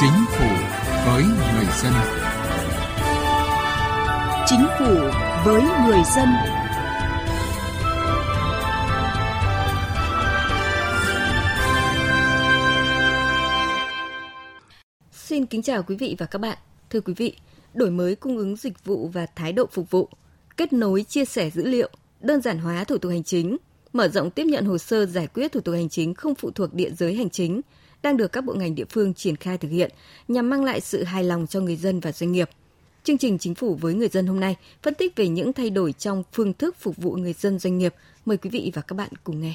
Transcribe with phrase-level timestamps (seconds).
[0.00, 0.48] Chính phủ
[1.06, 1.92] với người dân.
[4.46, 4.94] Chính phủ
[5.44, 6.28] với người dân.
[15.12, 16.58] Xin kính chào quý vị và các bạn.
[16.90, 17.36] Thưa quý vị,
[17.74, 20.08] đổi mới cung ứng dịch vụ và thái độ phục vụ,
[20.56, 23.56] kết nối chia sẻ dữ liệu, đơn giản hóa thủ tục hành chính,
[23.92, 26.74] mở rộng tiếp nhận hồ sơ giải quyết thủ tục hành chính không phụ thuộc
[26.74, 27.60] địa giới hành chính
[28.02, 29.90] đang được các bộ ngành địa phương triển khai thực hiện
[30.28, 32.50] nhằm mang lại sự hài lòng cho người dân và doanh nghiệp.
[33.04, 35.92] Chương trình Chính phủ với người dân hôm nay phân tích về những thay đổi
[35.92, 37.94] trong phương thức phục vụ người dân doanh nghiệp.
[38.26, 39.54] Mời quý vị và các bạn cùng nghe.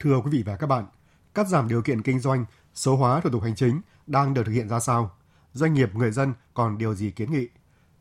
[0.00, 0.86] Thưa quý vị và các bạn,
[1.34, 2.44] cắt giảm điều kiện kinh doanh,
[2.74, 5.19] số hóa thủ tục hành chính đang được thực hiện ra sao?
[5.52, 7.48] Doanh nghiệp, người dân còn điều gì kiến nghị?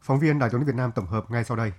[0.01, 1.71] Phóng viên Đài tiếng Việt Nam tổng hợp ngay sau đây.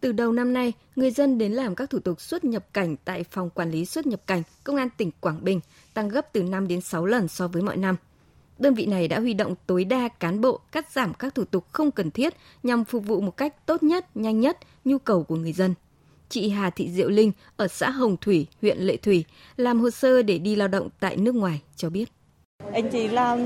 [0.00, 3.24] Từ đầu năm nay, người dân đến làm các thủ tục xuất nhập cảnh tại
[3.24, 5.60] Phòng Quản lý xuất nhập cảnh, Công an tỉnh Quảng Bình
[5.94, 7.96] tăng gấp từ 5 đến 6 lần so với mọi năm.
[8.58, 11.66] Đơn vị này đã huy động tối đa cán bộ cắt giảm các thủ tục
[11.72, 15.36] không cần thiết nhằm phục vụ một cách tốt nhất, nhanh nhất nhu cầu của
[15.36, 15.74] người dân.
[16.28, 19.24] Chị Hà Thị Diệu Linh ở xã Hồng Thủy, huyện Lệ Thủy
[19.56, 22.12] làm hồ sơ để đi lao động tại nước ngoài cho biết.
[22.76, 23.38] Anh chị làm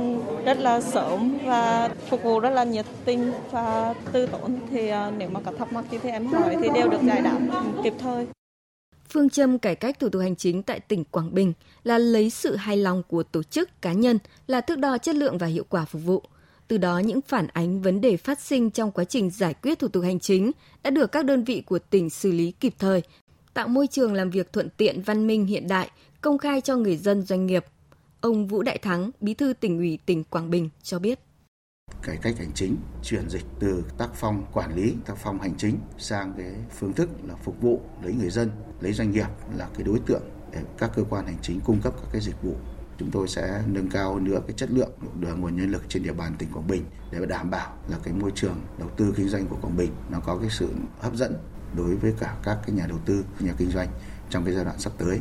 [0.45, 5.11] rất là sớm và phục vụ rất là nhiệt tình và tư tổn thì à,
[5.19, 7.39] nếu mà có thắc mắc gì thì em hỏi thì đều được giải đáp
[7.85, 8.27] kịp thời.
[9.09, 11.53] Phương châm cải cách thủ tục hành chính tại tỉnh Quảng Bình
[11.85, 15.39] là lấy sự hài lòng của tổ chức cá nhân là thước đo chất lượng
[15.39, 16.23] và hiệu quả phục vụ.
[16.69, 19.89] Từ đó những phản ánh vấn đề phát sinh trong quá trình giải quyết thủ
[19.89, 20.53] tục hành chính
[20.83, 23.03] đã được các đơn vị của tỉnh xử lý kịp thời,
[23.55, 26.97] tạo môi trường làm việc thuận tiện văn minh hiện đại, công khai cho người
[26.97, 27.65] dân doanh nghiệp.
[28.21, 31.21] Ông Vũ Đại Thắng, Bí thư tỉnh ủy tỉnh Quảng Bình cho biết
[32.03, 35.79] cải cách hành chính chuyển dịch từ tác phong quản lý tác phong hành chính
[35.99, 39.27] sang cái phương thức là phục vụ lấy người dân lấy doanh nghiệp
[39.57, 40.23] là cái đối tượng
[40.53, 42.57] để các cơ quan hành chính cung cấp các cái dịch vụ
[42.99, 46.13] chúng tôi sẽ nâng cao nữa cái chất lượng đưa nguồn nhân lực trên địa
[46.13, 49.47] bàn tỉnh Quảng Bình để đảm bảo là cái môi trường đầu tư kinh doanh
[49.47, 50.69] của Quảng Bình nó có cái sự
[51.01, 51.35] hấp dẫn
[51.77, 53.89] đối với cả các cái nhà đầu tư, nhà kinh doanh
[54.31, 55.21] trong cái giai đoạn sắp tới.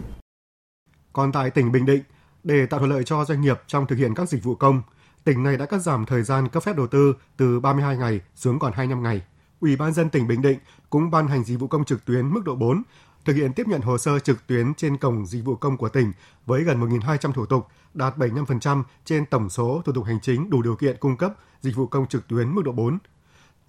[1.14, 2.04] Còn tại tỉnh Bình Định,
[2.44, 4.82] để tạo thuận lợi cho doanh nghiệp trong thực hiện các dịch vụ công,
[5.24, 8.60] tỉnh này đã cắt giảm thời gian cấp phép đầu tư từ 32 ngày xuống
[8.60, 9.22] còn 25 ngày.
[9.62, 12.42] Ủy ban dân tỉnh Bình Định cũng ban hành dịch vụ công trực tuyến mức
[12.46, 12.84] độ 4,
[13.26, 16.12] thực hiện tiếp nhận hồ sơ trực tuyến trên cổng dịch vụ công của tỉnh
[16.46, 20.62] với gần 1.200 thủ tục, đạt 75% trên tổng số thủ tục hành chính đủ
[20.62, 22.98] điều kiện cung cấp dịch vụ công trực tuyến mức độ 4.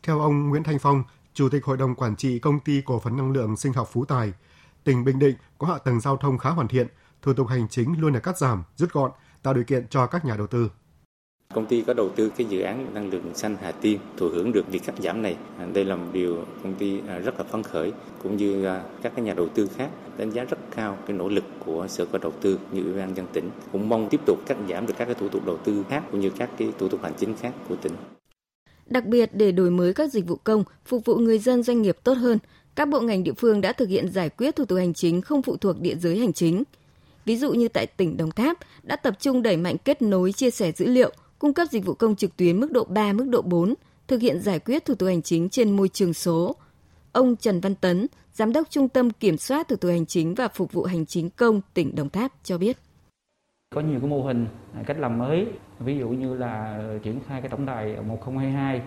[0.03, 1.05] Theo ông Nguyễn Thanh Phong,
[1.35, 4.05] Chủ tịch Hội đồng Quản trị Công ty Cổ phần Năng lượng Sinh học Phú
[4.05, 4.33] Tài,
[4.85, 6.87] tỉnh Bình Định có hạ tầng giao thông khá hoàn thiện,
[7.23, 9.11] thủ tục hành chính luôn được cắt giảm, rút gọn,
[9.43, 10.71] tạo điều kiện cho các nhà đầu tư.
[11.55, 14.53] Công ty có đầu tư cái dự án năng lượng xanh Hà Tiên thụ hưởng
[14.53, 15.37] được việc cắt giảm này.
[15.59, 17.93] À, đây là một điều công ty à, rất là phấn khởi
[18.23, 21.29] cũng như à, các cái nhà đầu tư khác đánh giá rất cao cái nỗ
[21.29, 24.39] lực của sở cơ đầu tư như ủy ban dân tỉnh cũng mong tiếp tục
[24.47, 26.89] cắt giảm được các cái thủ tục đầu tư khác cũng như các cái thủ
[26.89, 27.93] tục hành chính khác của tỉnh.
[28.87, 31.97] Đặc biệt để đổi mới các dịch vụ công phục vụ người dân doanh nghiệp
[32.05, 32.39] tốt hơn,
[32.75, 35.43] các bộ ngành địa phương đã thực hiện giải quyết thủ tục hành chính không
[35.43, 36.63] phụ thuộc địa giới hành chính.
[37.25, 40.51] Ví dụ như tại tỉnh Đồng Tháp đã tập trung đẩy mạnh kết nối chia
[40.51, 43.43] sẻ dữ liệu, cung cấp dịch vụ công trực tuyến mức độ 3, mức độ
[43.43, 43.75] 4,
[44.09, 46.57] thực hiện giải quyết thủ tục hành chính trên môi trường số.
[47.13, 50.49] Ông Trần Văn Tấn, Giám đốc Trung tâm Kiểm soát thủ tục hành chính và
[50.49, 52.79] phục vụ hành chính công tỉnh Đồng Tháp cho biết.
[53.75, 55.47] Có nhiều cái mô hình à, cách làm mới,
[55.79, 58.83] ví dụ như là ờ, triển khai cái tổng đài 1022,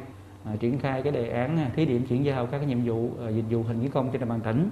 [0.46, 3.10] à, triển khai cái đề án à, thí điểm chuyển giao các cái nhiệm vụ
[3.36, 4.70] dịch vụ hành chính công trên địa bàn tỉnh,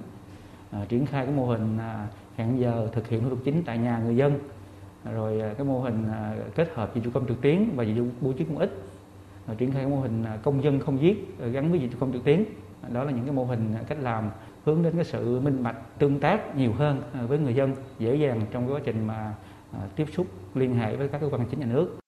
[0.88, 1.78] triển khai cái mô hình
[2.36, 4.38] hẹn giờ thực hiện thủ tục chính tại nhà người dân.
[5.04, 7.94] Rồi à, cái mô hình à, kết hợp dịch vụ công trực tuyến và dịch
[7.94, 8.82] vụ bưu chính công ích.
[9.46, 11.88] Rồi triển khai cái mô hình à, công dân không giết ờ, gắn với dịch
[11.92, 12.44] vụ công trực tuyến.
[12.88, 14.30] Đó là những cái mô hình cách làm
[14.64, 18.40] hướng đến cái sự minh bạch tương tác nhiều hơn với người dân dễ dàng
[18.50, 19.34] trong quá trình mà
[19.96, 21.98] tiếp xúc liên hệ với các cơ quan hành chính nhà nước.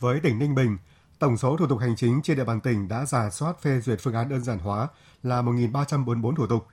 [0.00, 0.76] Với tỉnh Ninh Bình,
[1.18, 3.98] tổng số thủ tục hành chính trên địa bàn tỉnh đã giả soát phê duyệt
[4.02, 4.88] phương án đơn giản hóa
[5.22, 6.66] là 1.344 thủ tục,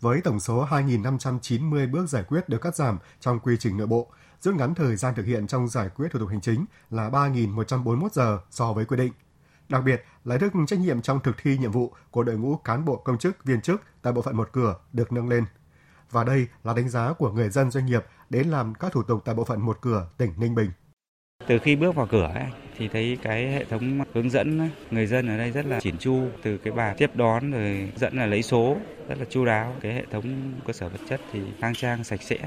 [0.00, 4.10] với tổng số 2.590 bước giải quyết được cắt giảm trong quy trình nội bộ,
[4.40, 8.08] rút ngắn thời gian thực hiện trong giải quyết thủ tục hành chính là 3.141
[8.12, 9.12] giờ so với quy định.
[9.68, 12.84] Đặc biệt là thức trách nhiệm trong thực thi nhiệm vụ của đội ngũ cán
[12.84, 15.44] bộ công chức viên chức tại bộ phận một cửa được nâng lên.
[16.10, 19.22] Và đây là đánh giá của người dân doanh nghiệp đến làm các thủ tục
[19.24, 20.70] tại bộ phận một cửa tỉnh Ninh Bình.
[21.46, 22.46] Từ khi bước vào cửa ấy,
[22.78, 26.22] thì thấy cái hệ thống hướng dẫn người dân ở đây rất là chỉn chu
[26.42, 28.76] từ cái bà tiếp đón rồi dẫn là lấy số
[29.08, 32.22] rất là chu đáo cái hệ thống cơ sở vật chất thì khang trang sạch
[32.22, 32.38] sẽ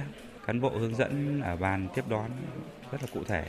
[0.48, 2.32] cán bộ hướng dẫn ở bàn tiếp đón
[2.92, 3.46] rất là cụ thể.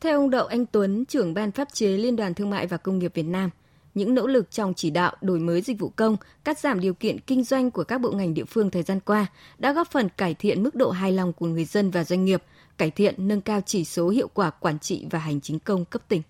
[0.00, 2.98] Theo ông Đậu Anh Tuấn, trưởng ban pháp chế Liên đoàn Thương mại và Công
[2.98, 3.50] nghiệp Việt Nam,
[3.94, 7.20] những nỗ lực trong chỉ đạo đổi mới dịch vụ công, cắt giảm điều kiện
[7.20, 9.26] kinh doanh của các bộ ngành địa phương thời gian qua
[9.58, 12.42] đã góp phần cải thiện mức độ hài lòng của người dân và doanh nghiệp,
[12.78, 16.02] cải thiện nâng cao chỉ số hiệu quả quản trị và hành chính công cấp
[16.08, 16.22] tỉnh.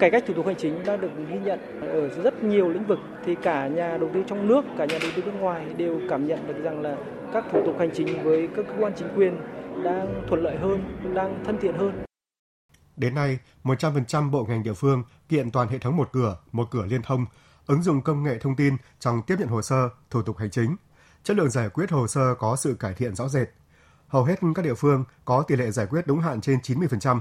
[0.00, 2.98] Cải cách thủ tục hành chính đã được ghi nhận ở rất nhiều lĩnh vực
[3.24, 6.26] thì cả nhà đầu tư trong nước, cả nhà đầu tư nước ngoài đều cảm
[6.26, 6.96] nhận được rằng là
[7.32, 9.36] các thủ tục hành chính với các cơ quan chính quyền
[9.84, 12.04] đang thuận lợi hơn, đang thân thiện hơn.
[12.96, 16.86] Đến nay, 100% bộ ngành địa phương kiện toàn hệ thống một cửa, một cửa
[16.86, 17.26] liên thông,
[17.66, 20.76] ứng dụng công nghệ thông tin trong tiếp nhận hồ sơ, thủ tục hành chính.
[21.22, 23.48] Chất lượng giải quyết hồ sơ có sự cải thiện rõ rệt.
[24.12, 27.20] Hầu hết các địa phương có tỷ lệ giải quyết đúng hạn trên 90%.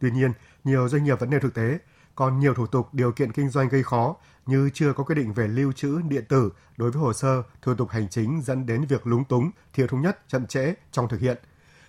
[0.00, 0.32] Tuy nhiên,
[0.64, 1.78] nhiều doanh nghiệp vẫn nêu thực tế,
[2.14, 5.32] còn nhiều thủ tục điều kiện kinh doanh gây khó như chưa có quy định
[5.32, 8.84] về lưu trữ điện tử đối với hồ sơ, thủ tục hành chính dẫn đến
[8.84, 11.38] việc lúng túng, thiếu thống nhất, chậm trễ trong thực hiện.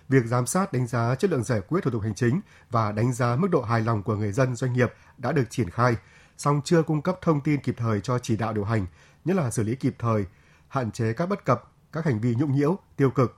[0.08, 3.12] Việc giám sát đánh giá chất lượng giải quyết thủ tục hành chính và đánh
[3.12, 5.96] giá mức độ hài lòng của người dân doanh nghiệp đã được triển khai,
[6.36, 8.86] song chưa cung cấp thông tin kịp thời cho chỉ đạo điều hành,
[9.24, 10.24] nhất là xử lý kịp thời,
[10.68, 13.36] hạn chế các bất cập, các hành vi nhũng nhiễu, tiêu cực.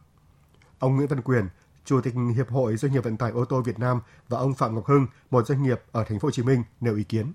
[0.82, 1.49] Ông Nguyễn Văn Quyền,
[1.84, 4.75] Chủ tịch Hiệp hội Doanh nghiệp vận tải ô tô Việt Nam và ông Phạm
[4.75, 7.32] Ngọc Hưng, một doanh nghiệp ở thành phố Hồ Chí Minh nêu ý kiến.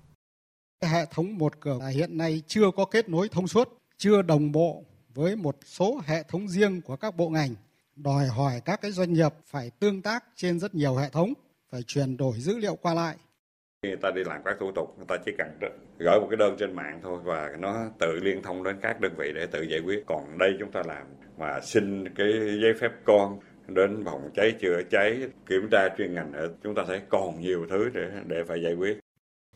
[0.84, 4.84] Hệ thống một cửa hiện nay chưa có kết nối thông suốt, chưa đồng bộ
[5.14, 7.56] với một số hệ thống riêng của các bộ ngành,
[7.96, 11.34] đòi hỏi các cái doanh nghiệp phải tương tác trên rất nhiều hệ thống,
[11.72, 13.18] phải chuyển đổi dữ liệu qua lại.
[13.84, 15.48] Người ta đi làm các thủ tục, người ta chỉ cần
[15.98, 19.14] gửi một cái đơn trên mạng thôi và nó tự liên thông đến các đơn
[19.18, 20.04] vị để tự giải quyết.
[20.06, 21.08] Còn đây chúng ta làm
[21.38, 22.28] mà xin cái
[22.62, 26.84] giấy phép con đến phòng cháy chữa cháy kiểm tra chuyên ngành ở chúng ta
[26.88, 29.00] thấy còn nhiều thứ để để phải giải quyết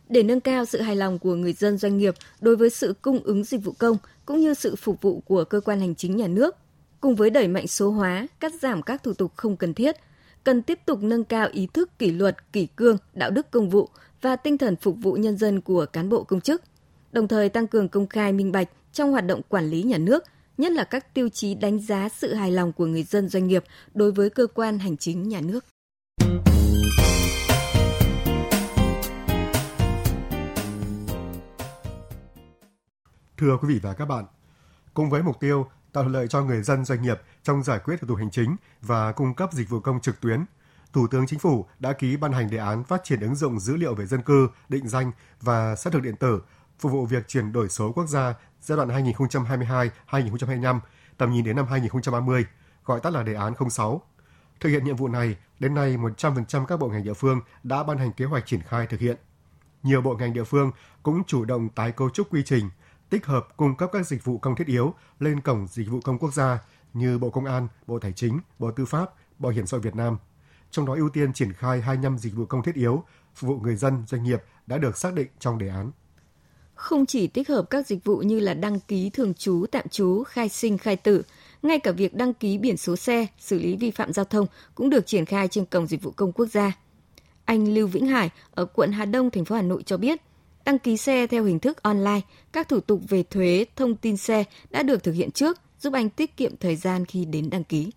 [0.09, 3.23] để nâng cao sự hài lòng của người dân doanh nghiệp đối với sự cung
[3.23, 6.27] ứng dịch vụ công cũng như sự phục vụ của cơ quan hành chính nhà
[6.27, 6.55] nước
[7.01, 9.95] cùng với đẩy mạnh số hóa cắt giảm các thủ tục không cần thiết
[10.43, 13.89] cần tiếp tục nâng cao ý thức kỷ luật kỷ cương đạo đức công vụ
[14.21, 16.63] và tinh thần phục vụ nhân dân của cán bộ công chức
[17.11, 20.23] đồng thời tăng cường công khai minh bạch trong hoạt động quản lý nhà nước
[20.57, 23.63] nhất là các tiêu chí đánh giá sự hài lòng của người dân doanh nghiệp
[23.93, 25.65] đối với cơ quan hành chính nhà nước.
[33.37, 34.25] Thưa quý vị và các bạn,
[34.93, 38.07] cùng với mục tiêu tạo lợi cho người dân doanh nghiệp trong giải quyết thủ
[38.07, 40.45] tục hành chính và cung cấp dịch vụ công trực tuyến,
[40.93, 43.75] Thủ tướng Chính phủ đã ký ban hành đề án phát triển ứng dụng dữ
[43.75, 45.11] liệu về dân cư, định danh
[45.41, 46.41] và xác thực điện tử
[46.79, 49.05] phục vụ việc chuyển đổi số quốc gia giai đoạn
[50.09, 50.79] 2022-2025,
[51.17, 52.45] tầm nhìn đến năm 2030,
[52.85, 54.01] gọi tắt là đề án 06.
[54.59, 57.97] Thực hiện nhiệm vụ này, đến nay 100% các bộ ngành địa phương đã ban
[57.97, 59.17] hành kế hoạch triển khai thực hiện.
[59.83, 60.71] Nhiều bộ ngành địa phương
[61.03, 62.69] cũng chủ động tái cấu trúc quy trình,
[63.09, 66.17] tích hợp cung cấp các dịch vụ công thiết yếu lên cổng dịch vụ công
[66.17, 66.59] quốc gia
[66.93, 69.09] như Bộ Công an, Bộ Tài chính, Bộ Tư pháp,
[69.39, 70.17] Bảo hiểm xã hội Việt Nam.
[70.71, 73.03] Trong đó ưu tiên triển khai 25 dịch vụ công thiết yếu
[73.35, 75.91] phục vụ người dân, doanh nghiệp đã được xác định trong đề án
[76.81, 80.23] không chỉ tích hợp các dịch vụ như là đăng ký thường trú, tạm trú,
[80.23, 81.21] khai sinh, khai tử,
[81.61, 84.45] ngay cả việc đăng ký biển số xe, xử lý vi phạm giao thông
[84.75, 86.71] cũng được triển khai trên cổng dịch vụ công quốc gia.
[87.45, 90.21] Anh Lưu Vĩnh Hải ở quận Hà Đông, thành phố Hà Nội cho biết,
[90.65, 92.21] đăng ký xe theo hình thức online,
[92.51, 96.09] các thủ tục về thuế, thông tin xe đã được thực hiện trước, giúp anh
[96.09, 97.91] tiết kiệm thời gian khi đến đăng ký.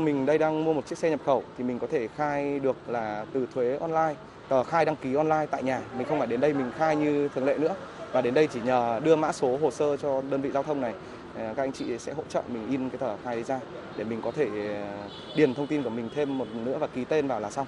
[0.00, 2.76] Mình đây đang mua một chiếc xe nhập khẩu thì mình có thể khai được
[2.88, 4.14] là từ thuế online,
[4.48, 5.80] tờ khai đăng ký online tại nhà.
[5.98, 7.74] Mình không phải đến đây mình khai như thường lệ nữa.
[8.12, 10.80] Và đến đây chỉ nhờ đưa mã số hồ sơ cho đơn vị giao thông
[10.80, 10.94] này.
[11.34, 13.60] Ờ, các anh chị sẽ hỗ trợ mình in cái tờ khai đấy ra
[13.96, 17.04] để mình có thể ờ, điền thông tin của mình thêm một nữa và ký
[17.04, 17.66] tên vào là xong.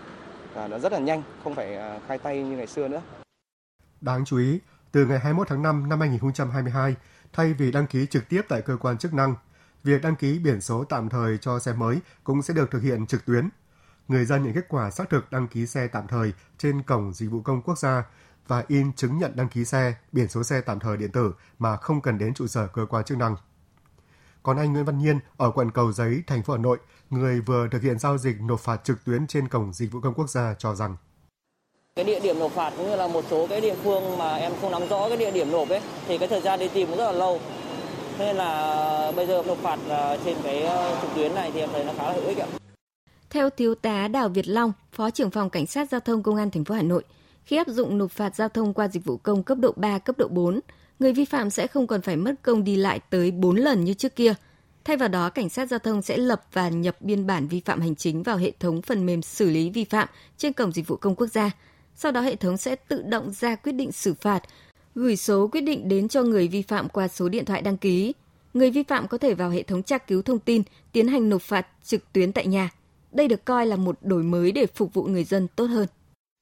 [0.54, 3.02] Và nó rất là nhanh không phải ờ, khai tay như ngày xưa nữa.
[4.00, 4.60] Đáng chú ý
[4.92, 6.94] từ ngày 21 tháng 5 năm 2022
[7.32, 9.34] thay vì đăng ký trực tiếp tại cơ quan chức năng
[9.88, 13.06] việc đăng ký biển số tạm thời cho xe mới cũng sẽ được thực hiện
[13.06, 13.48] trực tuyến.
[14.08, 17.30] Người dân nhận kết quả xác thực đăng ký xe tạm thời trên cổng dịch
[17.30, 18.04] vụ công quốc gia
[18.46, 21.76] và in chứng nhận đăng ký xe, biển số xe tạm thời điện tử mà
[21.76, 23.36] không cần đến trụ sở cơ quan chức năng.
[24.42, 26.78] Còn anh Nguyễn Văn Nhiên ở quận Cầu Giấy, thành phố Hà Nội,
[27.10, 30.14] người vừa thực hiện giao dịch nộp phạt trực tuyến trên cổng dịch vụ công
[30.14, 30.96] quốc gia cho rằng.
[31.96, 34.52] Cái địa điểm nộp phạt cũng như là một số cái địa phương mà em
[34.60, 36.98] không nắm rõ cái địa điểm nộp ấy thì cái thời gian đi tìm cũng
[36.98, 37.40] rất là lâu
[38.18, 41.68] nên là bây giờ nộp phạt ờ, trên cái ờ, trực tuyến này thì em
[41.72, 42.46] thấy nó khá là hữu ích ạ.
[43.30, 46.50] Theo thiếu tá Đào Việt Long, Phó trưởng phòng Cảnh sát giao thông Công an
[46.50, 47.04] thành phố Hà Nội,
[47.44, 50.18] khi áp dụng nộp phạt giao thông qua dịch vụ công cấp độ 3, cấp
[50.18, 50.60] độ 4,
[50.98, 53.94] người vi phạm sẽ không còn phải mất công đi lại tới 4 lần như
[53.94, 54.34] trước kia.
[54.84, 57.80] Thay vào đó, cảnh sát giao thông sẽ lập và nhập biên bản vi phạm
[57.80, 60.96] hành chính vào hệ thống phần mềm xử lý vi phạm trên cổng dịch vụ
[60.96, 61.50] công quốc gia.
[61.94, 64.42] Sau đó hệ thống sẽ tự động ra quyết định xử phạt,
[64.98, 68.14] gửi số quyết định đến cho người vi phạm qua số điện thoại đăng ký.
[68.54, 70.62] Người vi phạm có thể vào hệ thống tra cứu thông tin,
[70.92, 72.70] tiến hành nộp phạt trực tuyến tại nhà.
[73.12, 75.86] Đây được coi là một đổi mới để phục vụ người dân tốt hơn.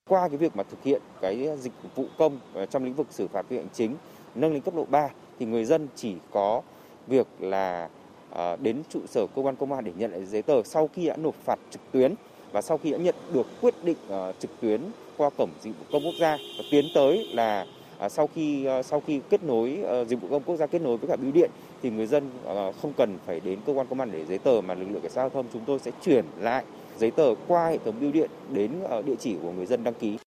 [0.09, 3.49] Qua cái việc mà thực hiện cái dịch vụ công trong lĩnh vực xử phạt
[3.49, 3.97] vi hành chính
[4.35, 5.09] nâng lên cấp độ 3
[5.39, 6.63] thì người dân chỉ có
[7.07, 7.89] việc là
[8.31, 11.07] ờ, đến trụ sở cơ quan công an để nhận lại giấy tờ sau khi
[11.07, 12.15] đã nộp phạt trực tuyến
[12.53, 14.81] và sau khi đã nhận được quyết định ờ, trực tuyến
[15.17, 17.67] qua cổng dịch vụ công quốc gia và tiến tới là
[17.99, 20.83] À, sau khi à, sau khi kết nối à, dịch vụ công quốc gia kết
[20.83, 21.51] nối với cả bưu điện
[21.83, 22.31] thì người dân
[22.83, 25.11] không cần phải đến cơ quan công an để giấy tờ mà lực lượng cảnh
[25.11, 26.65] sát giao thông chúng tôi sẽ chuyển lại
[26.99, 28.71] giấy tờ qua hệ thống bưu điện đến
[29.07, 30.19] địa chỉ của người dân đăng ký.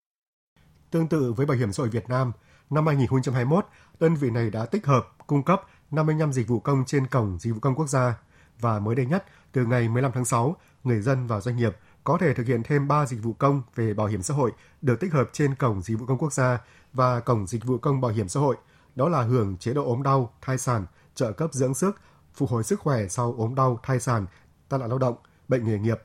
[0.92, 2.32] Tương tự với Bảo hiểm xã hội Việt Nam,
[2.70, 3.66] năm 2021,
[4.00, 5.62] đơn vị này đã tích hợp cung cấp
[5.92, 8.14] 55 dịch vụ công trên cổng dịch vụ công quốc gia
[8.60, 11.76] và mới đây nhất, từ ngày 15 tháng 6, người dân và doanh nghiệp
[12.10, 14.52] có thể thực hiện thêm 3 dịch vụ công về bảo hiểm xã hội
[14.82, 16.62] được tích hợp trên cổng dịch vụ công quốc gia
[16.94, 18.56] và cổng dịch vụ công bảo hiểm xã hội,
[18.96, 20.86] đó là hưởng chế độ ốm đau, thai sản,
[21.16, 22.02] trợ cấp dưỡng sức,
[22.34, 24.26] phục hồi sức khỏe sau ốm đau, thai sản,
[24.70, 25.16] tai nạn lao động,
[25.48, 25.98] bệnh nghề nghiệp.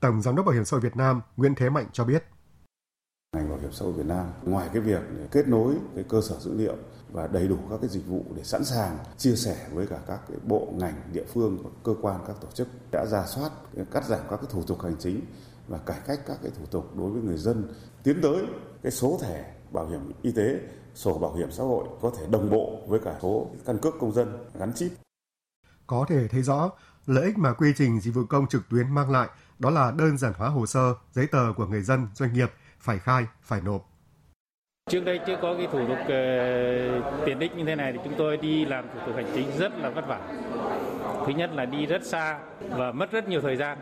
[0.00, 2.24] Tổng giám đốc Bảo hiểm xã hội Việt Nam Nguyễn Thế Mạnh cho biết.
[3.70, 5.00] Hiểm xã hội Việt Nam ngoài cái việc
[5.30, 6.76] kết nối cái cơ sở dữ liệu
[7.12, 10.20] và đầy đủ các cái dịch vụ để sẵn sàng chia sẻ với cả các
[10.28, 13.50] cái bộ ngành địa phương cơ quan các tổ chức đã ra soát
[13.90, 15.20] cắt giảm các cái thủ tục hành chính
[15.68, 18.46] và cải cách các cái thủ tục đối với người dân tiến tới
[18.82, 20.60] cái số thẻ bảo hiểm y tế
[20.94, 24.12] sổ bảo hiểm xã hội có thể đồng bộ với cả số căn cước công
[24.12, 24.92] dân gắn chip.
[25.86, 26.70] Có thể thấy rõ
[27.06, 30.18] lợi ích mà quy trình dịch vụ công trực tuyến mang lại đó là đơn
[30.18, 33.86] giản hóa hồ sơ, giấy tờ của người dân, doanh nghiệp phải khai, phải nộp.
[34.90, 37.98] Trước đây chưa có cái thủ tục ờ, uh, tiện ích như thế này thì
[38.04, 40.20] chúng tôi đi làm thủ tục hành chính rất là vất vả.
[41.26, 43.78] Thứ nhất là đi rất xa và mất rất nhiều thời gian.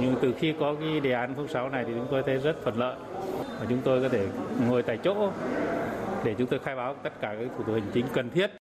[0.00, 2.78] Nhưng từ khi có cái đề án 06 này thì chúng tôi thấy rất thuận
[2.78, 2.96] lợi
[3.60, 4.26] và chúng tôi có thể
[4.68, 5.32] ngồi tại chỗ
[6.24, 8.57] để chúng tôi khai báo tất cả các thủ tục hành chính cần thiết.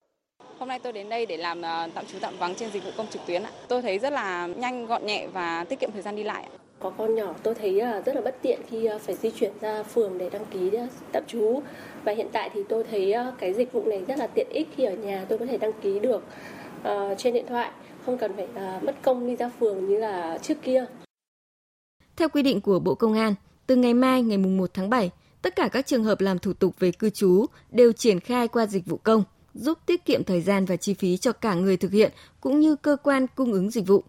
[0.77, 3.07] Nay tôi đến đây để làm ờ, tạm trú tạm vắng trên dịch vụ công
[3.07, 3.43] trực tuyến.
[3.67, 6.47] Tôi thấy rất là nhanh, gọn nhẹ và tiết kiệm thời gian đi lại.
[6.79, 9.51] Có con nhỏ tôi thấy ờ, rất là bất tiện khi ờ, phải di chuyển
[9.61, 10.71] ra phường để đăng ký
[11.11, 11.61] tạm trú.
[12.03, 14.83] Và hiện tại thì tôi thấy cái dịch vụ này rất là tiện ích khi
[14.83, 16.23] ở nhà tôi có thể đăng ký được
[17.17, 17.71] trên điện thoại,
[18.05, 18.47] không cần phải
[18.81, 20.85] mất công đi ra phường như là trước kia.
[22.15, 23.35] Theo quy định của Bộ Công an,
[23.67, 26.79] từ ngày mai ngày 1 tháng 7, tất cả các trường hợp làm thủ tục
[26.79, 29.23] về cư trú đều triển khai qua dịch vụ công–
[29.57, 32.11] giúp tiết kiệm thời gian và chi phí cho cả người thực hiện
[32.41, 34.03] cũng như cơ quan cung ứng dịch vụ.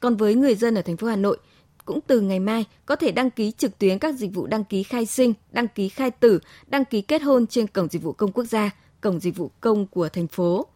[0.00, 1.38] Còn với người dân ở thành phố Hà Nội,
[1.84, 4.82] cũng từ ngày mai có thể đăng ký trực tuyến các dịch vụ đăng ký
[4.82, 8.32] khai sinh, đăng ký khai tử, đăng ký kết hôn trên cổng dịch vụ công
[8.32, 8.70] quốc gia,
[9.00, 10.66] cổng dịch vụ công của thành phố.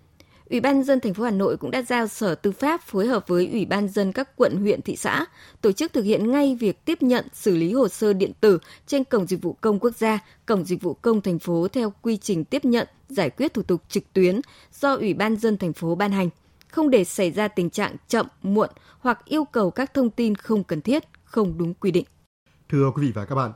[0.50, 3.28] Ủy ban dân thành phố Hà Nội cũng đã giao Sở Tư pháp phối hợp
[3.28, 5.26] với Ủy ban dân các quận, huyện, thị xã
[5.60, 9.04] tổ chức thực hiện ngay việc tiếp nhận, xử lý hồ sơ điện tử trên
[9.04, 12.44] cổng dịch vụ công quốc gia, cổng dịch vụ công thành phố theo quy trình
[12.44, 14.40] tiếp nhận, giải quyết thủ tục trực tuyến
[14.72, 16.28] do Ủy ban dân thành phố ban hành,
[16.68, 20.64] không để xảy ra tình trạng chậm, muộn hoặc yêu cầu các thông tin không
[20.64, 22.04] cần thiết, không đúng quy định.
[22.68, 23.52] Thưa quý vị và các bạn,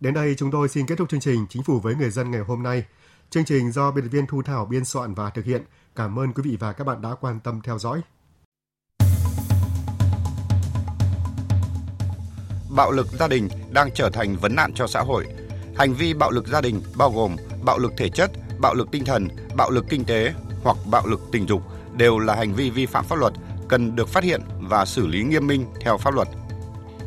[0.00, 2.40] đến đây chúng tôi xin kết thúc chương trình Chính phủ với người dân ngày
[2.40, 2.84] hôm nay.
[3.30, 5.62] Chương trình do biên tập viên Thu Thảo biên soạn và thực hiện.
[5.96, 8.00] Cảm ơn quý vị và các bạn đã quan tâm theo dõi.
[12.76, 15.26] Bạo lực gia đình đang trở thành vấn nạn cho xã hội.
[15.76, 19.04] Hành vi bạo lực gia đình bao gồm bạo lực thể chất, bạo lực tinh
[19.04, 21.62] thần, bạo lực kinh tế hoặc bạo lực tình dục
[21.96, 23.32] đều là hành vi vi phạm pháp luật,
[23.68, 26.28] cần được phát hiện và xử lý nghiêm minh theo pháp luật.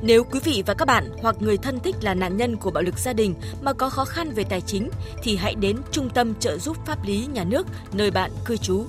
[0.01, 2.83] Nếu quý vị và các bạn hoặc người thân thích là nạn nhân của bạo
[2.83, 4.89] lực gia đình mà có khó khăn về tài chính
[5.23, 8.85] thì hãy đến Trung tâm trợ giúp pháp lý nhà nước nơi bạn cư trú.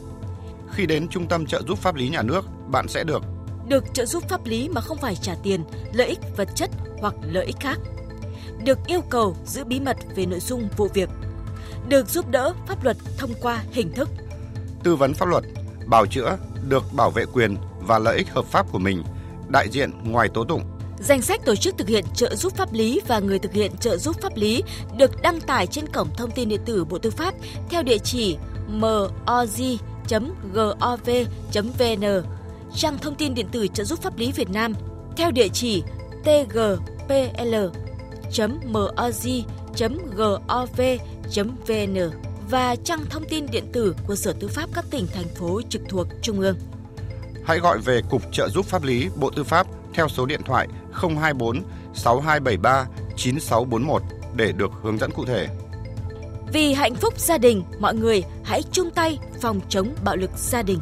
[0.71, 3.23] Khi đến Trung tâm trợ giúp pháp lý nhà nước, bạn sẽ được
[3.69, 7.15] được trợ giúp pháp lý mà không phải trả tiền, lợi ích vật chất hoặc
[7.23, 7.79] lợi ích khác.
[8.65, 11.09] Được yêu cầu giữ bí mật về nội dung vụ việc.
[11.89, 14.09] Được giúp đỡ pháp luật thông qua hình thức
[14.83, 15.45] tư vấn pháp luật,
[15.87, 16.39] bào chữa,
[16.69, 19.03] được bảo vệ quyền và lợi ích hợp pháp của mình,
[19.49, 23.01] đại diện ngoài tố tụng Danh sách tổ chức thực hiện trợ giúp pháp lý
[23.09, 24.63] và người thực hiện trợ giúp pháp lý
[24.97, 27.35] được đăng tải trên cổng thông tin điện tử Bộ Tư pháp
[27.71, 28.37] theo địa chỉ
[28.71, 29.85] moz.gov.vn,
[32.77, 34.73] trang thông tin điện tử trợ giúp pháp lý Việt Nam
[35.17, 35.83] theo địa chỉ
[36.25, 36.79] tgpl.moz.gov.vn
[42.51, 45.83] và trang thông tin điện tử của Sở Tư pháp các tỉnh, thành phố trực
[45.89, 46.57] thuộc Trung ương.
[47.45, 50.69] Hãy gọi về Cục Trợ giúp pháp lý Bộ Tư pháp theo số điện thoại
[50.93, 51.63] 024
[51.95, 54.03] 6273 9641
[54.37, 55.49] để được hướng dẫn cụ thể.
[56.53, 60.63] Vì hạnh phúc gia đình, mọi người hãy chung tay phòng chống bạo lực gia
[60.63, 60.79] đình.